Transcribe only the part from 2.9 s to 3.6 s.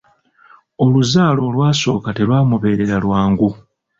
lwangu.